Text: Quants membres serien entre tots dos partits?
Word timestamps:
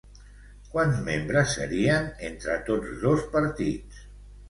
Quants 0.75 1.01
membres 1.09 1.53
serien 1.59 2.09
entre 2.33 2.59
tots 2.73 2.99
dos 3.07 3.25
partits? 3.39 4.05